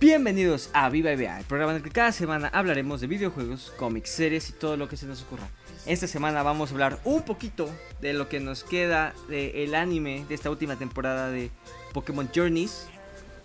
[0.00, 4.10] Bienvenidos a Viva EVA, el programa en el que cada semana hablaremos de videojuegos, cómics,
[4.10, 5.48] series y todo lo que se nos ocurra.
[5.86, 7.68] Esta semana vamos a hablar un poquito
[8.00, 11.50] de lo que nos queda del anime de esta última temporada de
[11.92, 12.86] Pokémon Journeys.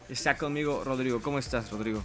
[0.09, 1.23] Está conmigo Rodrigo.
[1.23, 2.03] ¿Cómo estás, Rodrigo?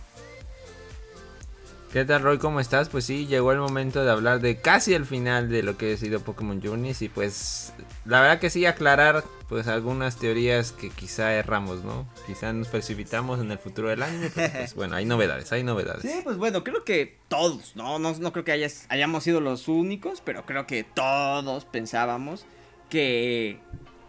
[1.93, 2.37] ¿Qué tal Roy?
[2.37, 2.91] ¿Cómo estás?
[2.91, 5.97] Pues sí, llegó el momento de hablar de casi el final de lo que ha
[5.97, 7.73] sido Pokémon Journeys y pues
[8.05, 12.07] la verdad que sí aclarar pues algunas teorías que quizá erramos, ¿no?
[12.27, 16.03] Quizá nos precipitamos en el futuro del anime, pero pues bueno, hay novedades, hay novedades.
[16.03, 20.21] Sí, pues bueno, creo que todos, no, no, no creo que hayamos sido los únicos,
[20.23, 22.45] pero creo que todos pensábamos
[22.91, 23.61] que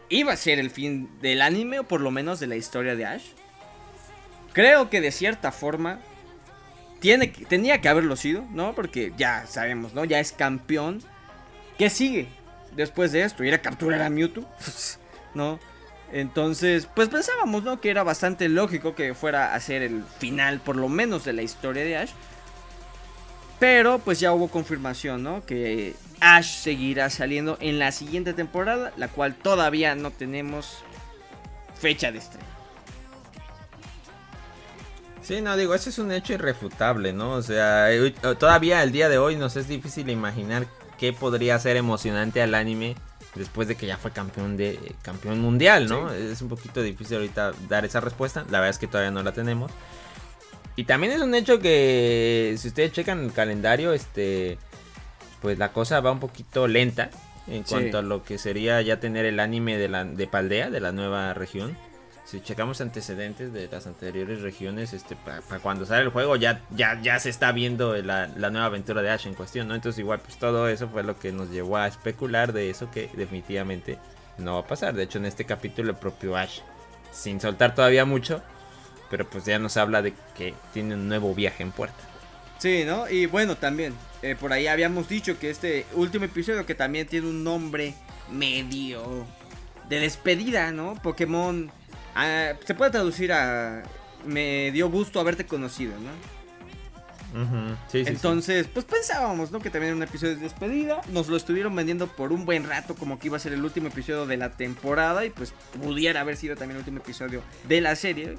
[0.09, 3.05] iba a ser el fin del anime o por lo menos de la historia de
[3.05, 3.23] Ash.
[4.51, 6.01] Creo que de cierta forma
[6.99, 8.73] tiene, tenía que haberlo sido, ¿no?
[8.73, 10.05] Porque ya sabemos, ¿no?
[10.05, 11.01] Ya es campeón.
[11.77, 12.27] ¿Qué sigue
[12.75, 13.43] después de esto?
[13.43, 14.45] Ir a capturar a Mewtwo,
[15.33, 15.59] ¿no?
[16.11, 17.79] Entonces, pues pensábamos, ¿no?
[17.79, 21.43] Que era bastante lógico que fuera a ser el final, por lo menos, de la
[21.43, 22.11] historia de Ash.
[23.59, 25.45] Pero, pues ya hubo confirmación, ¿no?
[25.45, 30.79] Que Ash seguirá saliendo en la siguiente temporada, la cual todavía no tenemos
[31.79, 32.58] fecha de estreno.
[35.29, 37.33] Sí, no, digo, eso es un hecho irrefutable, ¿no?
[37.33, 40.65] O sea, eh, todavía el día de hoy nos es difícil imaginar
[40.97, 42.95] qué podría ser emocionante al anime
[43.35, 46.11] después de que ya fue campeón de campeón mundial, ¿no?
[46.11, 49.31] Es un poquito difícil ahorita dar esa respuesta, la verdad es que todavía no la
[49.31, 49.71] tenemos.
[50.75, 54.57] Y también es un hecho que si ustedes checan el calendario, este
[55.43, 57.11] pues la cosa va un poquito lenta
[57.45, 60.79] en cuanto a lo que sería ya tener el anime de la de Paldea, de
[60.79, 61.77] la nueva región
[62.29, 67.01] si checamos antecedentes de las anteriores regiones, este, para cuando sale el juego ya, ya,
[67.01, 69.73] ya se está viendo la, nueva aventura de Ash en cuestión, ¿no?
[69.73, 73.09] Entonces igual pues todo eso fue lo que nos llevó a especular de eso que
[73.15, 73.97] definitivamente
[74.37, 74.93] no va a pasar.
[74.93, 76.59] De hecho en este capítulo el propio Ash,
[77.11, 78.43] sin soltar todavía mucho,
[79.09, 81.97] pero pues ya nos habla de que tiene un nuevo viaje en puerta.
[82.59, 83.09] Sí, ¿no?
[83.09, 87.25] Y bueno, también, eh, por ahí habíamos dicho que este último episodio que también tiene
[87.25, 87.95] un nombre
[88.29, 89.25] medio
[89.87, 90.93] de despedida, ¿no?
[91.01, 91.71] Pokémon
[92.15, 93.83] Ah, se puede traducir a
[94.25, 96.39] me dio gusto haberte conocido, ¿no?
[97.93, 99.59] Entonces, pues pensábamos, ¿no?
[99.59, 101.01] Que también era un episodio de despedida.
[101.09, 103.87] Nos lo estuvieron vendiendo por un buen rato como que iba a ser el último
[103.89, 107.95] episodio de la temporada y pues pudiera haber sido también el último episodio de la
[107.95, 108.37] serie.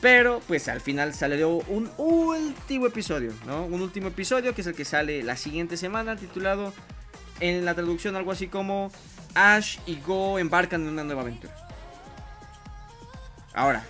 [0.00, 3.64] Pero pues al final salió un último episodio, ¿no?
[3.64, 6.74] Un último episodio que es el que sale la siguiente semana titulado
[7.40, 8.90] en la traducción algo así como
[9.34, 11.65] Ash y Go embarcan en una nueva aventura.
[13.56, 13.84] Ahora.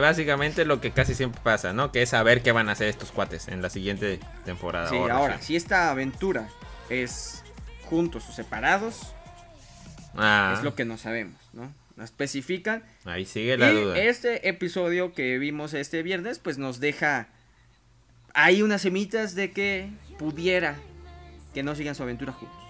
[0.00, 1.92] básicamente lo que casi siempre pasa, ¿no?
[1.92, 4.88] Que es saber qué van a hacer estos cuates en la siguiente temporada.
[4.88, 6.48] Sí, ahora, si esta aventura
[6.88, 7.44] es
[7.84, 9.14] juntos o separados,
[10.16, 10.54] ah.
[10.56, 11.72] es lo que no sabemos, ¿no?
[11.94, 12.82] No especifican.
[13.04, 13.98] Ahí sigue la duda.
[13.98, 17.28] Este episodio que vimos este viernes, pues nos deja
[18.34, 20.76] hay unas semitas de que pudiera
[21.54, 22.67] que no sigan su aventura juntos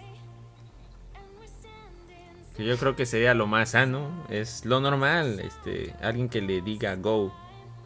[2.65, 6.97] yo creo que sería lo más sano, es lo normal, este, alguien que le diga
[6.97, 7.33] go,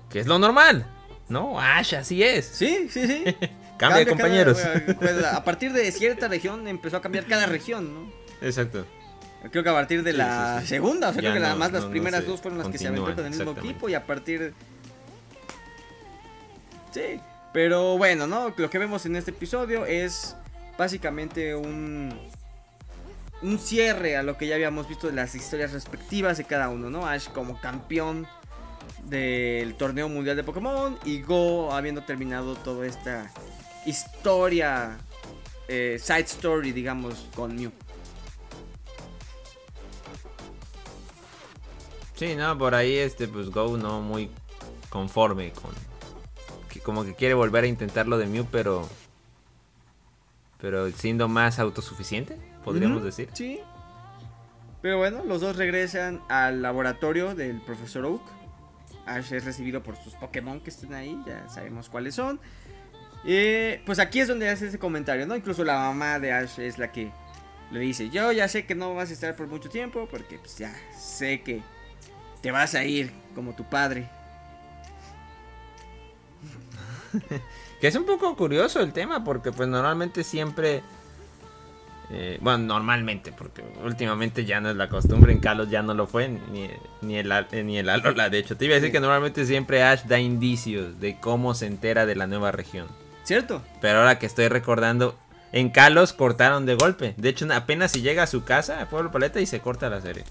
[0.08, 0.86] que es lo normal,
[1.28, 1.60] ¿no?
[1.60, 2.46] Ash, así es.
[2.46, 3.24] Sí, sí, sí.
[3.78, 4.58] Cambia, compañeros.
[4.98, 8.12] Pues, a partir de cierta región empezó a cambiar cada región, ¿no?
[8.40, 8.86] Exacto.
[9.50, 12.24] Creo que a partir de la segunda, o sea, creo que nada más las primeras
[12.26, 14.54] dos fueron las que se aventó con el mismo equipo y a partir...
[16.92, 17.20] Sí,
[17.52, 18.54] pero bueno, ¿no?
[18.56, 20.36] Lo que vemos en este episodio es
[20.78, 22.14] básicamente un
[23.42, 26.90] un cierre a lo que ya habíamos visto de las historias respectivas de cada uno,
[26.90, 27.06] ¿no?
[27.06, 28.26] Ash como campeón
[29.04, 33.30] del torneo mundial de Pokémon y Go habiendo terminado toda esta
[33.84, 34.98] historia,
[35.68, 37.72] eh, side story, digamos, con Mew.
[42.14, 44.30] Sí, no, por ahí este, pues Go no muy
[44.88, 45.72] conforme con...
[46.68, 48.88] Que como que quiere volver a intentarlo de Mew, pero...
[50.60, 53.28] Pero siendo más autosuficiente podríamos decir.
[53.32, 53.60] Sí.
[54.80, 58.22] Pero bueno, los dos regresan al laboratorio del profesor Oak.
[59.06, 62.40] Ash es recibido por sus Pokémon que están ahí, ya sabemos cuáles son.
[63.24, 65.36] Y pues aquí es donde hace ese comentario, ¿no?
[65.36, 67.12] Incluso la mamá de Ash es la que
[67.70, 70.58] le dice, yo ya sé que no vas a estar por mucho tiempo, porque pues
[70.58, 71.62] ya sé que
[72.42, 74.08] te vas a ir como tu padre.
[77.80, 80.82] que es un poco curioso el tema, porque pues normalmente siempre
[82.14, 85.32] eh, bueno, normalmente, porque últimamente ya no es la costumbre.
[85.32, 86.68] En Kalos ya no lo fue, ni,
[87.00, 87.32] ni, el,
[87.64, 88.28] ni el Alola.
[88.28, 91.66] De hecho, te iba a decir que normalmente siempre Ash da indicios de cómo se
[91.66, 92.86] entera de la nueva región.
[93.24, 93.62] ¿Cierto?
[93.80, 95.18] Pero ahora que estoy recordando,
[95.52, 97.14] en Kalos cortaron de golpe.
[97.16, 100.02] De hecho, apenas si llega a su casa, a Pueblo Paleta, y se corta la
[100.02, 100.24] serie.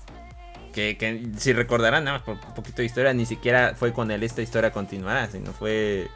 [0.74, 4.22] que, si recordarán, nada más por un poquito de historia, ni siquiera fue con él
[4.22, 6.10] esta historia continuará, sino fue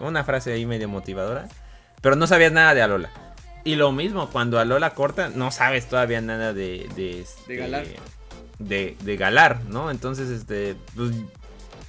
[0.00, 1.46] una frase ahí medio motivadora.
[2.00, 3.10] Pero no sabías nada de Alola.
[3.64, 6.88] Y lo mismo, cuando Alola corta, no sabes todavía nada de...
[6.94, 7.86] De, este, Galar.
[8.58, 9.90] De, de, Galar, ¿no?
[9.90, 10.76] Entonces, este...
[10.94, 11.12] Pues,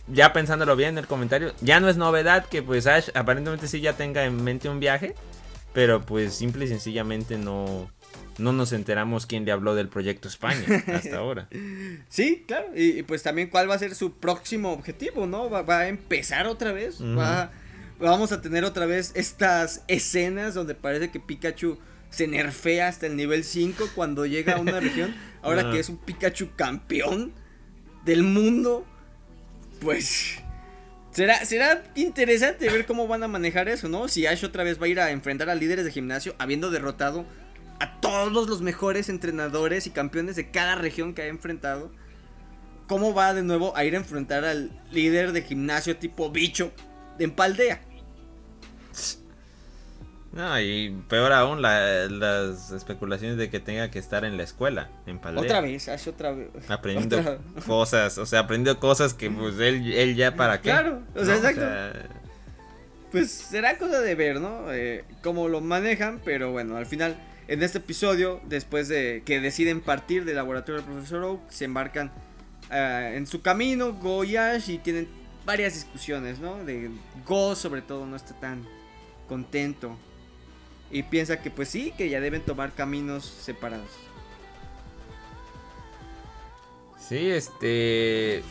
[0.08, 3.82] ya pensándolo bien en el comentario, ya no es novedad que pues Ash aparentemente sí
[3.82, 5.16] ya tenga en mente un viaje,
[5.74, 7.90] pero pues simple y sencillamente no,
[8.38, 10.64] no nos enteramos quién le habló del proyecto España
[10.94, 11.48] hasta ahora.
[12.10, 15.50] Sí, claro, y, pues también cuál va a ser su próximo objetivo, ¿no?
[15.50, 17.02] Va, a empezar otra vez,
[18.00, 21.78] vamos a tener otra vez estas escenas donde parece que Pikachu
[22.10, 25.98] se nerfea hasta el nivel 5 cuando llega a una región, ahora que es un
[25.98, 27.34] Pikachu campeón
[28.06, 28.86] del mundo,
[29.82, 30.38] pues...
[31.12, 34.10] Será, será interesante ver cómo van a manejar eso, ¿no?
[34.10, 37.26] Si Ash otra vez va a ir a enfrentar a líderes de gimnasio habiendo derrotado
[37.80, 41.92] a todos los mejores entrenadores y campeones de cada región que ha enfrentado.
[42.88, 46.72] ¿Cómo va de nuevo a ir a enfrentar al líder de gimnasio tipo bicho
[47.18, 47.82] de Empaldea?
[50.36, 55.18] No, y peor aún las especulaciones de que tenga que estar en la escuela, en
[55.18, 55.42] Paldea.
[55.42, 56.50] Otra vez, hace otra vez.
[56.68, 60.72] Aprendiendo cosas, o sea, aprendiendo cosas que pues él, él ya para qué.
[60.72, 61.66] Claro, o sea, exacto.
[63.14, 64.74] Pues será cosa de ver, ¿no?
[64.74, 67.16] Eh, cómo lo manejan, pero bueno, al final
[67.48, 72.12] en este episodio, después de que deciden partir del laboratorio del profesor Oak, se embarcan
[72.72, 75.08] eh, en su camino, Go y Ash, y tienen
[75.46, 76.58] varias discusiones, ¿no?
[76.66, 76.90] De
[77.26, 78.68] Go sobre todo no está tan
[79.28, 79.96] contento.
[80.92, 83.90] Y piensa que pues sí, que ya deben tomar caminos separados.
[87.00, 88.44] Sí, este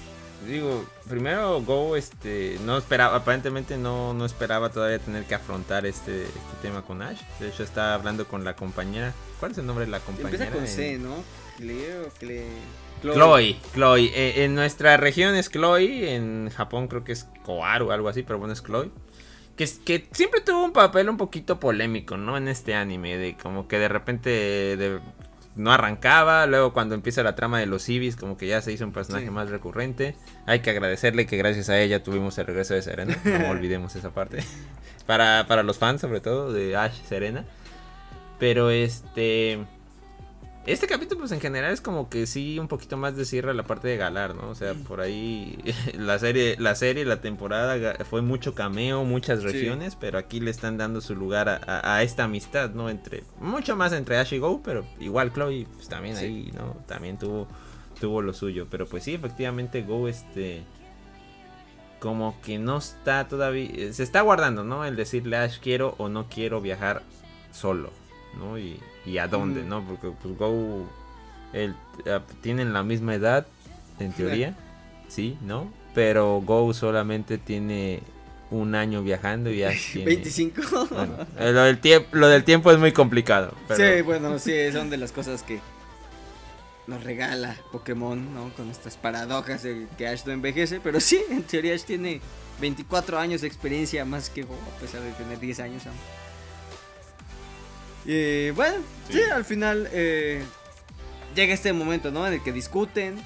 [0.47, 6.23] digo, primero Go este no esperaba, aparentemente no, no esperaba todavía tener que afrontar este,
[6.23, 7.21] este tema con Ash.
[7.41, 9.12] De hecho está hablando con la compañera.
[9.41, 10.44] ¿Cuál es el nombre de la compañera?
[10.44, 11.17] Empieza con C, ¿no?
[11.56, 12.11] Cleo,
[13.00, 13.56] Chloe.
[13.75, 14.12] Chloe.
[14.15, 18.23] Eh, en nuestra región es Chloe, en Japón creo que es Koaru o algo así,
[18.23, 18.91] pero bueno es Chloe.
[19.56, 22.37] Que, que siempre tuvo un papel un poquito polémico, ¿no?
[22.37, 25.01] En este anime, de como que de repente de,
[25.56, 26.47] no arrancaba.
[26.47, 29.31] Luego cuando empieza la trama de los Ibis, como que ya se hizo un personaje
[29.31, 30.17] más recurrente.
[30.47, 33.17] Hay que agradecerle que gracias a ella tuvimos el regreso de Serena.
[33.25, 34.39] No olvidemos esa parte.
[35.06, 37.45] para, para los fans, sobre todo, de Ash Serena.
[38.39, 39.65] Pero este...
[40.66, 43.55] Este capítulo, pues en general es como que sí, un poquito más de cierre a
[43.55, 44.49] la parte de Galar, ¿no?
[44.49, 45.58] O sea, por ahí
[45.99, 50.78] la serie, la serie, la temporada fue mucho cameo, muchas regiones, pero aquí le están
[50.78, 52.88] dando su lugar a, esta amistad, ¿no?
[52.88, 56.82] Entre, mucho más entre Ash y Go, pero igual Chloe, pues también ahí, ¿no?
[56.87, 57.46] También tuvo,
[58.00, 58.66] tuvo lo suyo.
[58.70, 60.62] Pero pues sí, efectivamente Go, este,
[62.00, 64.87] como que no está todavía, se está guardando, ¿no?
[64.87, 67.02] El decirle a Ash quiero o no quiero viajar
[67.52, 67.90] solo,
[68.39, 68.59] ¿no?
[68.59, 69.83] Y y a dónde, ¿no?
[69.85, 70.87] Porque pues Go
[71.53, 73.47] el, eh, tienen la misma edad,
[73.99, 74.55] en teoría,
[75.09, 75.71] sí, ¿no?
[75.95, 78.01] Pero Go solamente tiene
[78.51, 80.07] un año viajando y ya tiene...
[80.07, 80.63] 25.
[81.39, 81.79] Eh, lo, del
[82.13, 83.55] lo del tiempo es muy complicado.
[83.77, 85.61] Sí, bueno, sí, son de las cosas que
[86.87, 88.51] nos regala Pokémon, ¿no?
[88.55, 92.21] Con estas paradojas de que Ash no envejece, pero sí, en teoría Ash tiene
[92.61, 96.24] 24 años de experiencia más que Go, a pesar de tener 10 años aún.
[98.05, 98.77] Y bueno,
[99.09, 100.43] sí, al final eh,
[101.35, 102.27] llega este momento, ¿no?
[102.27, 103.17] En el que discuten.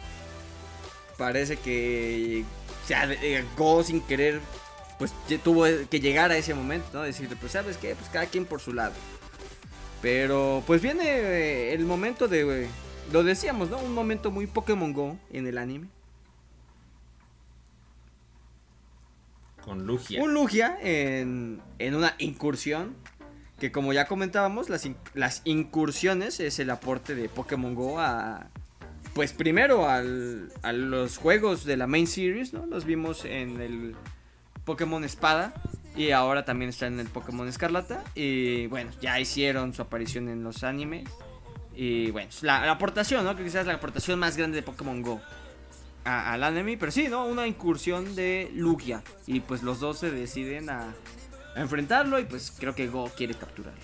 [1.16, 2.44] Parece que
[2.86, 3.08] sea,
[3.56, 4.40] Go sin querer,
[4.98, 7.02] pues tuvo que llegar a ese momento, ¿no?
[7.02, 8.94] Decirle, pues sabes qué, pues cada quien por su lado.
[10.00, 12.68] Pero pues viene eh, el momento de,
[13.12, 13.78] lo decíamos, ¿no?
[13.78, 15.88] Un momento muy Pokémon Go en el anime.
[19.64, 20.22] Con Lugia.
[20.22, 22.94] Un Lugia en, en una incursión
[23.58, 28.46] que como ya comentábamos, las, las incursiones es el aporte de Pokémon Go a...
[29.14, 32.66] Pues primero al, a los juegos de la main series, ¿no?
[32.66, 33.96] Los vimos en el
[34.64, 35.54] Pokémon Espada
[35.96, 38.04] y ahora también están en el Pokémon Escarlata.
[38.14, 41.08] Y bueno, ya hicieron su aparición en los animes.
[41.74, 43.34] Y bueno, la, aportación, ¿no?
[43.34, 45.20] Que quizás la aportación más grande de Pokémon Go
[46.04, 46.76] al anime.
[46.76, 47.26] Pero sí, ¿no?
[47.26, 49.02] Una incursión de Lugia.
[49.26, 50.94] Y pues los dos se deciden a,
[51.56, 53.80] enfrentarlo y pues creo que Go quiere capturarlo.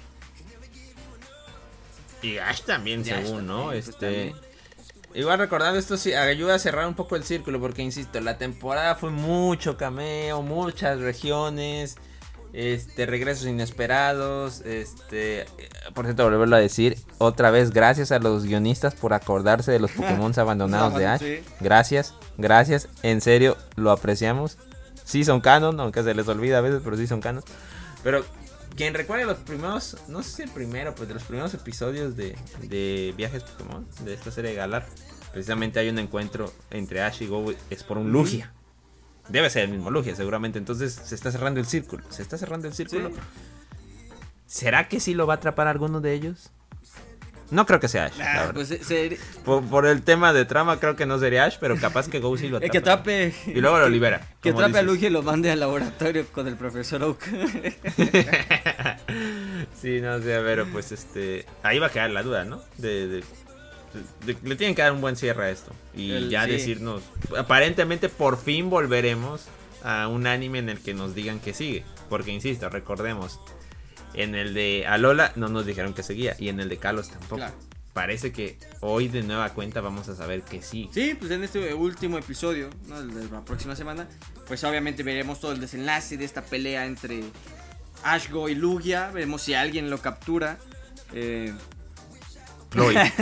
[2.23, 3.66] Y Ash también, según, ¿no?
[3.66, 4.35] Pues, este.
[5.14, 8.97] Igual recordando esto sí ayuda a cerrar un poco el círculo porque insisto, la temporada
[8.97, 11.97] fue mucho cameo, muchas regiones,
[12.52, 15.47] este regresos inesperados, este
[15.94, 19.90] por cierto volverlo a decir otra vez gracias a los guionistas por acordarse de los
[19.92, 21.23] Pokémon abandonados de Ash.
[21.61, 24.59] Gracias, gracias, en serio lo apreciamos
[25.04, 27.44] sí son canon, aunque se les olvida a veces, pero sí son canon.
[28.02, 28.25] Pero
[28.76, 32.37] quien recuerde los primeros, no sé si el primero, pues de los primeros episodios de,
[32.62, 34.87] de Viajes Pokémon, de esta serie de Galar,
[35.32, 38.52] precisamente hay un encuentro entre Ash y Go, es por un Lugia.
[39.28, 40.58] Debe ser el mismo Lugia, seguramente.
[40.58, 42.04] Entonces se está cerrando el círculo.
[42.11, 43.11] Se está cerrando el círculo.
[44.46, 46.50] ¿Será que sí lo va a atrapar alguno de ellos?
[47.50, 48.18] No creo que sea Ash.
[48.20, 48.72] Ah, pues,
[49.44, 52.48] por, el tema de trama, creo que no sería Ash, pero capaz que Go sí
[52.48, 52.72] lo el atrapa.
[52.72, 53.34] que atrape.
[53.46, 54.26] Y luego lo libera.
[54.40, 54.82] Que atrape a.
[54.82, 57.22] Lugia y lo mande al laboratorio con el profesor Oak.
[59.80, 61.44] sí, no sé, pero pues este.
[61.62, 62.60] Ahí va a quedar la duda, ¿no?
[62.78, 63.24] De, de-
[64.26, 65.72] de- le tienen que dar un buen cierre a esto.
[65.94, 66.52] Y El- ya sí.
[66.52, 67.02] decirnos.
[67.36, 69.42] Aparentemente por fin volveremos
[69.84, 71.84] a un anime en el que nos digan que sigue.
[72.08, 73.38] Porque insisto, recordemos.
[74.14, 76.37] En el de Alola no nos dijeron que seguía.
[76.38, 77.37] Y en el de Kalos tampoco.
[77.37, 77.54] Claro.
[77.92, 80.90] Parece que hoy de nueva cuenta vamos a saber que sí.
[80.92, 82.99] Sí, pues en este último episodio, ¿no?
[82.99, 84.09] El de la próxima semana,
[84.49, 87.23] pues obviamente veremos todo el desenlace de esta pelea entre
[88.02, 89.11] Ashgo y Lugia.
[89.12, 90.59] Veremos si alguien lo captura.
[91.12, 91.54] Eh,
[92.75, 92.94] Chloe.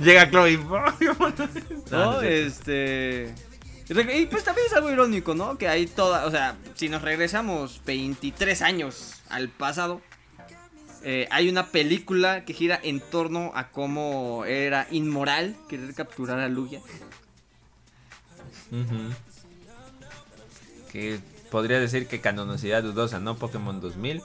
[0.00, 0.58] Llega Chloe.
[1.90, 2.20] ¿No?
[2.20, 3.34] este.
[3.88, 5.58] Y pues también es algo irónico, ¿no?
[5.58, 6.26] Que hay toda.
[6.26, 10.00] O sea, si nos regresamos 23 años al pasado,
[11.02, 16.48] eh, hay una película que gira en torno a cómo era inmoral querer capturar a
[16.48, 16.80] Lugia.
[20.90, 23.36] Que podría decir que canonicidad dudosa, ¿no?
[23.36, 24.22] Pokémon 2000.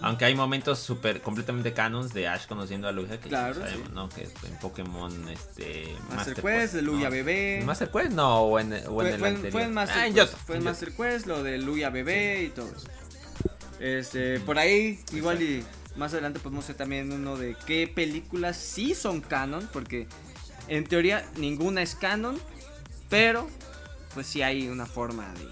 [0.00, 3.92] Aunque hay momentos super completamente canons de Ash conociendo a Lugia que Claro, sabemos, sí.
[3.94, 4.08] ¿no?
[4.08, 7.10] Que en Pokémon este Master Quest, de Lugia ¿no?
[7.10, 7.58] Bebé.
[7.58, 9.52] ¿En Master Quest no o en, o en el fue anterior.
[9.52, 10.34] fue en Master Ah, en Quest.
[10.46, 12.86] Fue en Master Quest, lo de Lugia Bebé y todo eso.
[13.80, 15.64] Este, por ahí, igual y
[15.96, 20.06] más adelante podemos hacer también uno de qué películas sí son canon, porque
[20.68, 22.38] en teoría ninguna es canon,
[23.08, 23.48] pero
[24.14, 25.48] pues sí hay una forma de...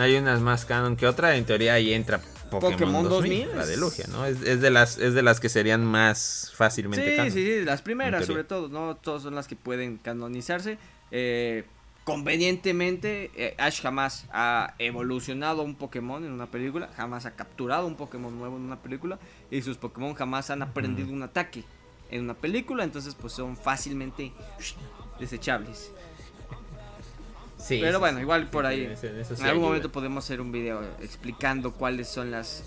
[0.00, 3.66] Hay unas más canon que otra, en teoría ahí entra Pokémon, Pokémon 2000, 2000, la
[3.66, 4.24] de Lugia, ¿no?
[4.24, 7.32] Es, es de las es de las que serían más fácilmente Sí, canon.
[7.32, 8.96] sí, sí, las primeras sobre todo, ¿no?
[8.96, 10.78] Todas son las que pueden canonizarse.
[11.10, 11.64] Eh,
[12.04, 17.96] convenientemente, eh, Ash jamás ha evolucionado un Pokémon en una película, jamás ha capturado un
[17.96, 19.18] Pokémon nuevo en una película
[19.50, 21.64] y sus Pokémon jamás han aprendido un ataque
[22.10, 24.32] en una película, entonces pues son fácilmente
[25.20, 25.92] desechables.
[27.58, 28.84] Sí, Pero sí, bueno, igual por ahí.
[28.84, 29.66] En eso- en eso sí En algún ayuda.
[29.68, 32.62] momento podemos hacer un video explicando cuáles son las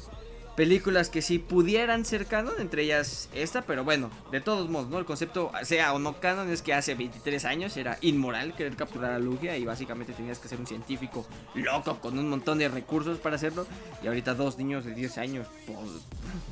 [0.58, 5.00] películas que sí pudieran ser canon, entre ellas esta, pero bueno, de todos modos, ¿no?
[5.00, 9.14] El concepto, sea o no canon, es que hace 23 años era inmoral querer capturar
[9.14, 13.18] a Lugia y básicamente tenías que ser un científico loco con un montón de recursos
[13.18, 13.66] para hacerlo.
[14.04, 15.78] Y ahorita dos niños de 10 años, pues,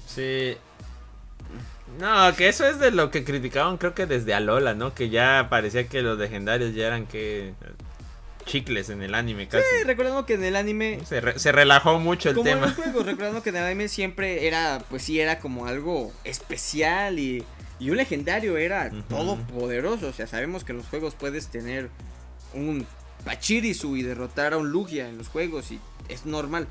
[0.07, 0.57] Sí.
[1.99, 4.93] No, que eso es de lo que criticaban creo que desde Alola, ¿no?
[4.93, 7.53] Que ya parecía que los legendarios ya eran que
[8.49, 9.63] chicles en el anime casi.
[9.77, 12.67] Sí, recordando que en el anime Se, re- se relajó mucho el como en tema.
[12.67, 17.19] los juegos, recordando que en el anime siempre era, pues sí, era como algo especial
[17.19, 17.43] y,
[17.79, 19.01] y un legendario era Ujú.
[19.03, 20.07] todopoderoso.
[20.07, 21.89] O sea, sabemos que en los juegos puedes tener
[22.53, 22.85] un
[23.25, 26.67] Pachirisu y derrotar a un Lugia en los juegos y es normal.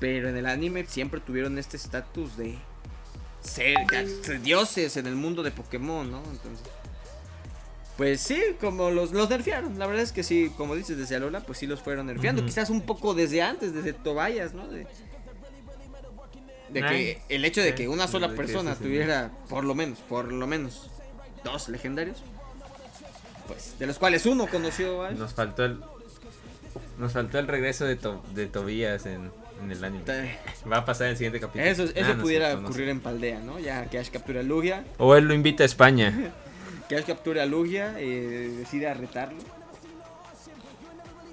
[0.00, 2.56] Pero en el anime siempre tuvieron este estatus de
[3.42, 3.76] ser
[4.42, 6.18] dioses en el mundo de Pokémon, ¿no?
[6.30, 6.66] Entonces...
[7.96, 9.78] Pues sí, como los, los nerfearon.
[9.78, 12.44] La verdad es que sí, como dices, desde Alola, pues sí los fueron nerfeando.
[12.44, 14.66] Quizás un poco desde antes, desde Tobayas, ¿no?
[14.66, 14.86] De,
[16.70, 20.46] de que el hecho de que una sola persona tuviera, por lo menos, por lo
[20.46, 20.90] menos,
[21.44, 22.18] dos legendarios.
[23.46, 25.16] Pues, de los cuales uno conoció a Ash.
[25.16, 25.78] Nos faltó el
[26.98, 29.30] nos faltó el regreso de, To- de Tobías en,
[29.62, 30.04] en el anime.
[30.70, 31.64] Va a pasar en el siguiente capítulo.
[31.64, 32.72] Eso, eso Ah, no pudiera cierto, no sé.
[32.72, 33.58] ocurrir en Paldea, ¿no?
[33.58, 36.32] Ya que Ash captura a Lugia, O él lo invita a España.
[36.88, 39.42] que Ash capture a Lugia, eh, decide retarlo.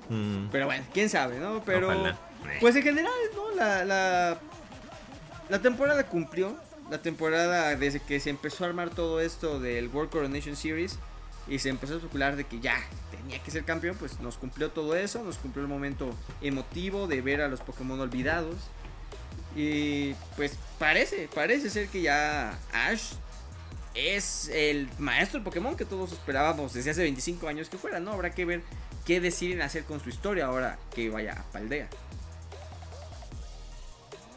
[0.10, 1.62] Mm, Pero bueno, quién sabe, ¿no?
[1.66, 1.88] Pero.
[1.88, 2.18] Ojalá.
[2.60, 3.52] Pues en general, ¿no?
[3.56, 4.40] La, la,
[5.50, 6.56] la temporada cumplió.
[6.90, 11.00] La temporada, desde que se empezó a armar todo esto del World Coronation Series
[11.48, 12.76] y se empezó a especular de que ya
[13.12, 15.24] tenía que ser campeón, pues nos cumplió todo eso.
[15.24, 18.56] Nos cumplió el momento emotivo de ver a los Pokémon olvidados.
[19.56, 23.14] Y pues parece, parece ser que ya Ash
[23.94, 28.12] es el maestro de Pokémon que todos esperábamos desde hace 25 años que fuera, ¿no?
[28.14, 28.64] Habrá que ver
[29.06, 31.90] qué deciden hacer con su historia ahora que vaya a Paldea.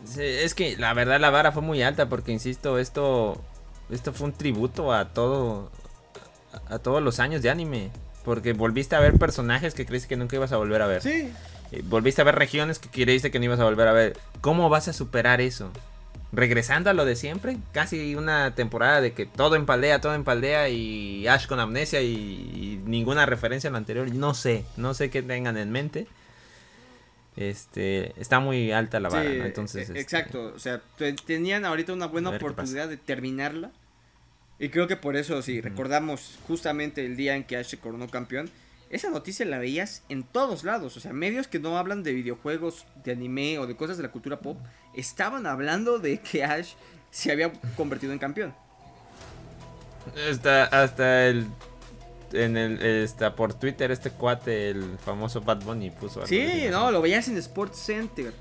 [0.05, 3.43] Sí, es que la verdad la vara fue muy alta porque insisto, esto
[3.91, 5.71] esto fue un tributo a todo
[6.53, 7.93] a, a todos los años de anime,
[8.25, 11.03] porque volviste a ver personajes que creíste que nunca ibas a volver a ver.
[11.03, 11.37] Sí,
[11.73, 14.19] Eh, Volviste a ver regiones que creíste que no ibas a volver a ver.
[14.41, 15.73] ¿Cómo vas a superar eso?
[16.35, 20.25] Regresando a lo de siempre, casi una temporada de que todo en paldea, todo en
[20.25, 24.13] paldea y Ash con amnesia y, y ninguna referencia a lo anterior.
[24.15, 26.07] No sé, no sé qué tengan en mente.
[27.37, 29.45] Este, está muy alta la vara, sí, ¿no?
[29.45, 30.53] Entonces, e- este, exacto.
[30.55, 33.71] O sea, te- tenían ahorita una buena oportunidad de terminarla.
[34.61, 38.09] Y creo que por eso, si recordamos justamente el día en que Ash se coronó
[38.09, 38.51] campeón,
[38.95, 40.97] esa noticia la veías en todos lados.
[40.97, 44.13] O sea, medios que no hablan de videojuegos, de anime o de cosas de la
[44.13, 44.59] cultura pop,
[44.95, 46.75] estaban hablando de que Ash
[47.11, 48.55] se había convertido en campeón.
[50.31, 51.47] Hasta, hasta el
[52.33, 56.91] en el está por Twitter este cuate el famoso Bad Bunny puso algo Sí, no,
[56.91, 58.33] lo veías en Sports Center.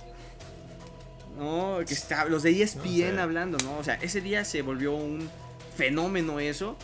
[1.38, 3.19] No, que está, los de ESPN No sé.
[3.22, 3.77] hablando, ¿no?
[3.77, 5.29] O sea, ese día se volvió un
[5.75, 6.75] fenómeno eso.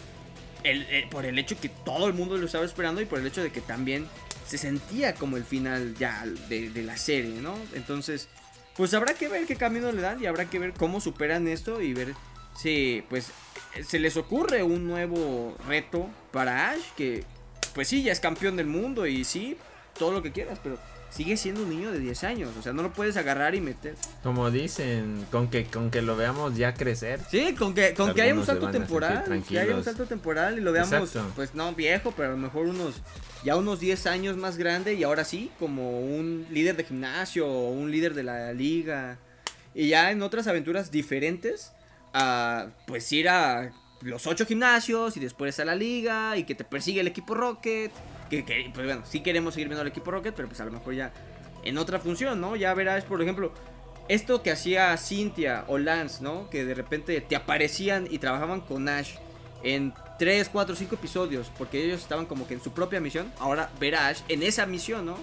[0.64, 3.42] El- por el hecho que todo el mundo lo estaba esperando y por el hecho
[3.42, 4.08] de que también
[4.48, 7.56] se sentía como el final ya de, de la serie, ¿no?
[7.76, 8.28] Entonces,
[8.76, 11.82] pues habrá que ver qué camino le dan y habrá que ver cómo superan esto
[11.82, 12.14] y ver
[12.58, 13.28] si, pues,
[13.88, 17.24] se les ocurre un nuevo reto para Ash que,
[17.74, 19.56] pues sí, ya es campeón del mundo y sí,
[19.98, 20.78] todo lo que quieras, pero
[21.10, 23.96] sigue siendo un niño de 10 años, o sea, no lo puedes agarrar y meter.
[24.24, 27.20] Como dicen, con que con que lo veamos ya crecer.
[27.30, 30.62] Sí, con que, con que haya un salto temporal, que haya un salto temporal y
[30.62, 31.32] lo veamos, Exacto.
[31.36, 33.02] pues no viejo, pero a lo mejor unos,
[33.44, 37.70] ya unos 10 años más grande y ahora sí, como un líder de gimnasio o
[37.72, 39.18] un líder de la liga.
[39.74, 41.74] Y ya en otras aventuras diferentes,
[42.14, 46.64] a pues ir a los ocho gimnasios y después a la liga y que te
[46.64, 47.92] persigue el equipo Rocket.
[48.30, 50.72] Que, que, pues bueno, sí queremos seguir viendo al equipo Rocket, pero pues a lo
[50.72, 51.12] mejor ya
[51.64, 52.56] en otra función, ¿no?
[52.56, 53.52] Ya verás, por ejemplo,
[54.08, 56.50] esto que hacía Cynthia o Lance, ¿no?
[56.50, 59.16] Que de repente te aparecían y trabajaban con Ash
[59.64, 63.32] en 3, 4, 5 episodios, porque ellos estaban como que en su propia misión.
[63.40, 65.18] Ahora ver a Ash en esa misión, ¿no?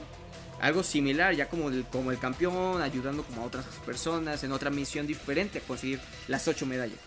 [0.61, 4.71] Algo similar, ya como el, como el campeón, ayudando como a otras personas en otra
[4.71, 6.99] misión diferente a conseguir las 8 medallas.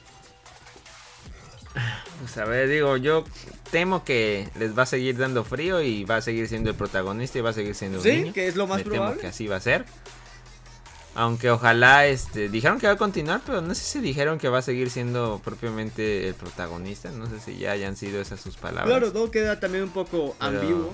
[2.20, 3.24] Pues a ver, digo, yo
[3.72, 7.38] temo que les va a seguir dando frío y va a seguir siendo el protagonista
[7.40, 8.34] y va a seguir siendo un Sí, niño.
[8.34, 9.22] que es lo más Me temo probable.
[9.22, 9.86] que así va a ser.
[11.16, 14.60] Aunque ojalá, este, dijeron que va a continuar, pero no sé si dijeron que va
[14.60, 17.10] a seguir siendo propiamente el protagonista.
[17.12, 18.86] No sé si ya hayan sido esas sus palabras.
[18.86, 20.94] Claro, no queda también un poco Pero- ambiguo.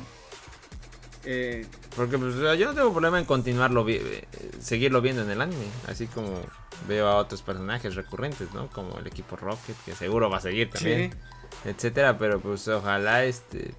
[1.25, 1.65] Eh,
[1.95, 4.27] Porque pues, yo no tengo problema en continuarlo, vi- eh,
[4.59, 5.65] seguirlo viendo en el anime.
[5.87, 6.41] Así como
[6.87, 8.67] veo a otros personajes recurrentes, ¿no?
[8.67, 11.11] Como el equipo Rocket, que seguro va a seguir también.
[11.11, 11.69] sí.
[11.69, 13.73] etcétera, pero pues ojalá este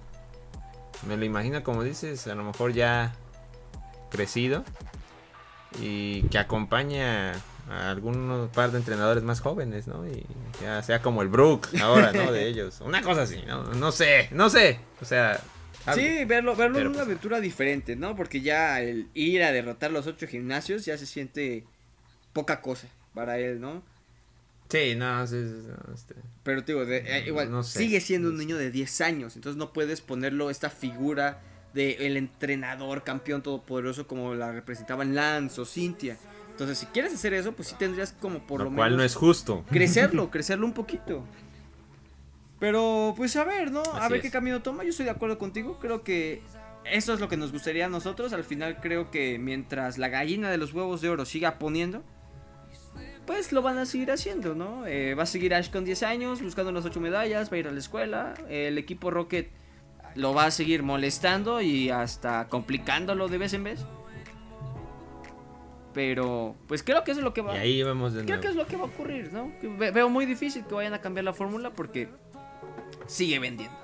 [1.07, 3.13] me lo imagino como dices, a lo mejor ya
[4.09, 4.63] crecido
[5.79, 7.33] y que acompaña
[7.69, 10.07] a algunos par de entrenadores más jóvenes, ¿no?
[10.07, 10.25] Y
[10.61, 12.31] ya sea como el Brook ahora, ¿no?
[12.31, 15.39] De ellos, una cosa así, no, no sé, no sé, o sea.
[15.95, 18.15] Sí, verlo, verlo en una pues, aventura diferente, ¿no?
[18.15, 21.63] Porque ya el ir a derrotar los ocho gimnasios ya se siente
[22.33, 23.81] poca cosa para él, ¿no?
[24.69, 27.79] sí, no, sí, sí, no, este, Pero te digo, de- eh, igual, No sé.
[27.79, 31.41] sigue siendo un niño de 10 años, entonces no puedes ponerlo esta figura
[31.73, 36.17] de el entrenador campeón todopoderoso como la representaban Lance o Cynthia.
[36.51, 39.03] Entonces, si quieres hacer eso, pues sí tendrías como por lo, lo cual menos no
[39.05, 39.63] es justo.
[39.71, 41.23] crecerlo, crecerlo un poquito.
[42.59, 43.83] Pero pues a ver, ¿no?
[43.83, 44.23] A ver es.
[44.23, 44.83] qué camino toma.
[44.83, 45.77] Yo estoy de acuerdo contigo.
[45.79, 46.41] Creo que
[46.85, 48.33] eso es lo que nos gustaría a nosotros.
[48.33, 52.03] Al final creo que mientras la gallina de los huevos de oro siga poniendo,
[53.27, 54.87] pues lo van a seguir haciendo, ¿no?
[54.87, 57.67] Eh, va a seguir Ash con 10 años buscando las 8 medallas, va a ir
[57.67, 58.33] a la escuela.
[58.49, 59.49] El equipo Rocket
[60.15, 63.85] lo va a seguir molestando y hasta complicándolo de vez en vez.
[65.93, 68.41] Pero pues creo que eso es lo que va Y ahí vemos de Creo nuevo.
[68.41, 69.51] que es lo que va a ocurrir, ¿no?
[69.59, 72.07] Que veo muy difícil que vayan a cambiar la fórmula porque
[73.07, 73.75] sigue vendiendo.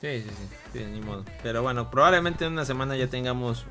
[0.00, 1.24] Sí, sí, sí, sí, ni modo.
[1.42, 3.66] Pero bueno, probablemente en una semana ya tengamos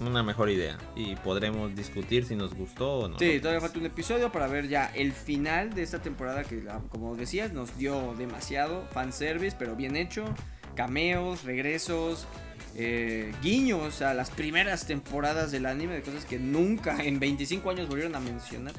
[0.00, 3.18] una mejor idea y podremos discutir si nos gustó o no.
[3.18, 6.80] Sí, todavía falta un episodio para ver ya el final de esta temporada que, la-
[6.88, 10.24] como decías, nos dio demasiado fanservice, pero bien hecho.
[10.74, 12.26] Cameos, regresos,
[12.74, 17.88] eh, guiños a las primeras temporadas del anime, de cosas que nunca en 25 años
[17.88, 18.72] volvieron a mencionar.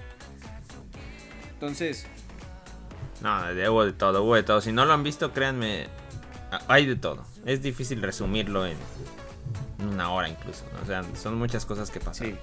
[1.54, 2.06] Entonces,
[3.21, 4.62] No, de- hubo de todo, hubo de todo.
[4.62, 5.88] Si no lo han visto, créanme,
[6.67, 7.25] hay de todo.
[7.45, 8.78] Es difícil resumirlo en
[9.89, 10.65] una hora incluso.
[10.84, 12.28] O sea, son muchas cosas que pasan.
[12.28, 12.36] sí.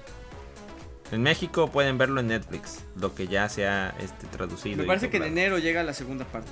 [1.11, 4.79] En México pueden verlo en Netflix, lo que ya se ha este, traducido.
[4.79, 6.49] Me parece que en enero llega la segunda parte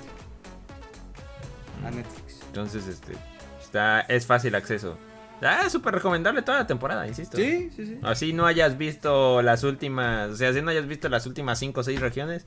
[1.83, 2.41] a Netflix.
[2.45, 3.13] Entonces, este,
[3.59, 4.99] está, es fácil acceso.
[5.41, 7.37] Ah, súper recomendable toda la temporada, insisto.
[7.37, 7.99] Sí, sí, sí.
[8.03, 11.79] Así no hayas visto las últimas, o sea, así no hayas visto las últimas 5
[11.79, 12.45] o 6 regiones,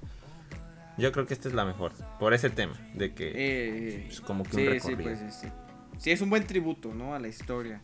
[0.99, 4.45] yo creo que esta es la mejor, por ese tema, de que Eh, pues, como
[4.45, 5.03] que sí, un sí, recorrido.
[5.03, 5.53] pues este,
[5.99, 7.15] sí, es un buen tributo, ¿no?
[7.15, 7.81] A la historia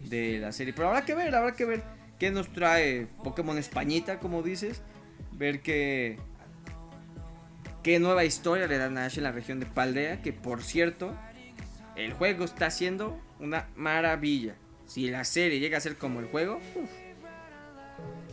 [0.00, 0.72] de la serie.
[0.74, 1.82] Pero habrá que ver, habrá que ver
[2.18, 4.82] qué nos trae Pokémon Españita, como dices.
[5.32, 6.18] Ver qué,
[7.82, 10.22] qué nueva historia le dan a Ash en la región de Paldea.
[10.22, 11.16] Que por cierto,
[11.96, 14.54] el juego está siendo una maravilla.
[14.86, 16.90] Si la serie llega a ser como el juego, uf,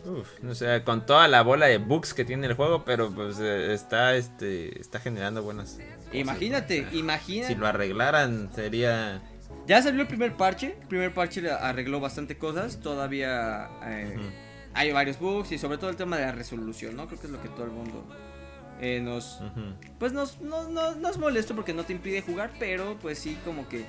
[0.04, 3.38] Uf, o sea, con toda la bola de bugs que tiene el juego, pero pues
[3.40, 5.78] eh, está este está generando buenas.
[5.78, 7.54] cosas, Imagínate, sea, imagínate.
[7.54, 9.22] Si lo arreglaran sería
[9.66, 10.76] Ya salió el primer parche.
[10.80, 12.80] El primer parche arregló bastante cosas.
[12.80, 14.16] Todavía eh,
[14.74, 17.06] hay varios bugs y sobre todo el tema de la resolución, ¿no?
[17.06, 18.04] Creo que es lo que todo el mundo
[18.80, 19.38] eh, nos...
[20.00, 23.38] Pues nos, no, no, no es molesto porque no te impide jugar, pero pues sí
[23.44, 23.86] como que...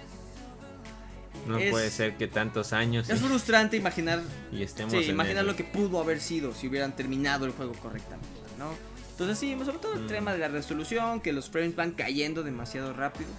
[1.48, 4.22] no Es- puede ser que tantos años Es y, frustrante imaginar...
[4.52, 8.28] y estemos Sí, imaginar lo que pudo haber sido si hubieran terminado el juego correctamente,
[8.58, 8.72] ¿no?
[9.12, 10.08] Entonces sí, sobre todo el Mm.
[10.08, 13.30] tema de la resolución, que los frames van cayendo demasiado rápido.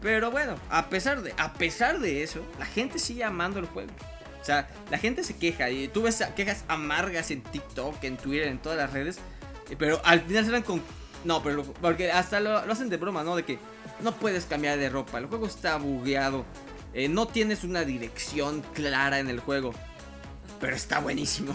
[0.00, 3.90] Pero bueno, a pesar de, a pesar de eso, la gente sigue amando el juego.
[4.40, 8.46] O sea, la gente se queja y tú ves quejas amargas en TikTok, en Twitter,
[8.48, 9.18] en todas las redes.
[9.70, 10.80] eh, Pero al final salen con...
[11.24, 13.34] No, pero lo- porque hasta lo, lo hacen de broma, ¿no?
[13.34, 13.58] De que
[14.00, 16.44] no puedes cambiar de ropa, el juego está bugueado,
[16.94, 19.72] eh, no tienes una dirección clara en el juego.
[20.60, 21.54] Pero está buenísimo.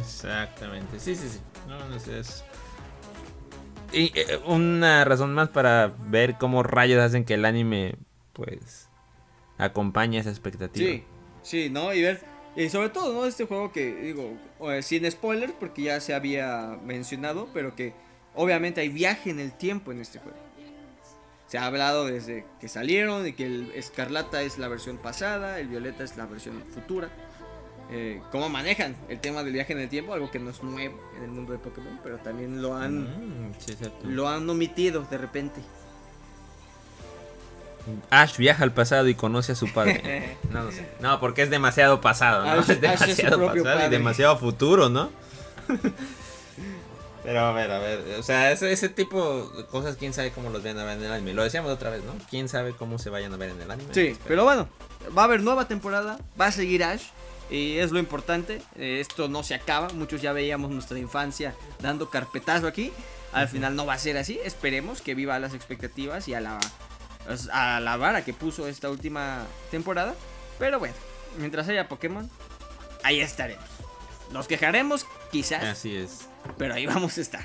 [0.00, 1.40] Exactamente, sí, sí, sí.
[1.68, 2.44] No, no sé, es...
[3.92, 7.96] Y eh, una razón más para ver cómo rayos hacen que el anime,
[8.32, 8.88] pues,
[9.58, 10.90] acompañe esa expectativa.
[10.90, 11.04] Sí,
[11.42, 11.92] sí, ¿no?
[11.92, 12.24] Y ver,
[12.56, 13.26] y sobre todo, ¿no?
[13.26, 14.36] Este juego que, digo,
[14.70, 17.94] eh, sin spoilers, porque ya se había mencionado, pero que
[18.34, 20.38] obviamente hay viaje en el tiempo en este juego.
[21.52, 25.68] Se ha hablado desde que salieron, de que el Escarlata es la versión pasada, el
[25.68, 27.10] Violeta es la versión futura.
[27.90, 30.14] Eh, ¿Cómo manejan el tema del viaje en el tiempo?
[30.14, 33.02] Algo que no es nuevo en el mundo de Pokémon, pero también lo han,
[33.50, 35.60] Mm, sí, lo han omitido de repente.
[38.08, 40.38] Ash viaja al pasado y conoce a su padre.
[40.50, 40.88] No, no sé.
[41.00, 42.62] No, porque es demasiado pasado, ¿no?
[42.62, 45.10] Ash- es Ash es su demasiado pasado y demasiado futuro, ¿no?
[47.24, 50.50] Pero a ver, a ver, o sea, ese, ese tipo de cosas, quién sabe cómo
[50.50, 51.34] los ven a ver en el anime.
[51.34, 52.14] Lo decíamos otra vez, ¿no?
[52.28, 53.94] Quién sabe cómo se vayan a ver en el anime.
[53.94, 54.68] Sí, pero bueno,
[55.16, 57.04] va a haber nueva temporada, va a seguir Ash.
[57.50, 62.08] Y es lo importante, eh, esto no se acaba, muchos ya veíamos nuestra infancia dando
[62.08, 62.92] carpetazo aquí,
[63.32, 66.58] al final no va a ser así, esperemos que viva las expectativas y a la,
[67.52, 70.14] a la vara que puso esta última temporada,
[70.58, 70.94] pero bueno,
[71.36, 72.30] mientras haya Pokémon,
[73.02, 73.66] ahí estaremos.
[74.30, 76.28] Nos quejaremos, quizás, Así es.
[76.58, 77.42] pero ahí vamos a estar.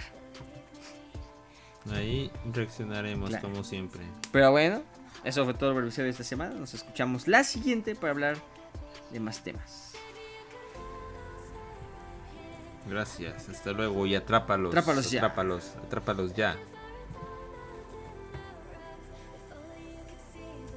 [1.91, 3.47] Ahí reaccionaremos Claro.
[3.49, 4.03] como siempre.
[4.31, 4.81] Pero bueno,
[5.23, 8.37] eso fue todo el episodio de esta semana, nos escuchamos la siguiente para hablar
[9.11, 9.93] de más temas.
[12.89, 14.71] Gracias, hasta luego y atrápalos.
[14.71, 15.19] Atrápalos ya.
[15.19, 16.57] Atrápalos, atrápalos ya.